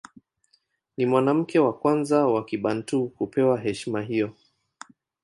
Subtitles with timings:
[0.97, 4.33] Ni mwanamke wa kwanza wa Kibantu kupewa heshima hiyo.